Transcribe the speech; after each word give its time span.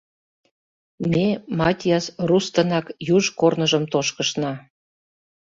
—Ме 1.11 1.27
Матиас 1.57 2.05
Рустынак 2.29 2.85
юж 3.15 3.23
корныжым 3.39 3.83
тошкышна. 3.91 4.53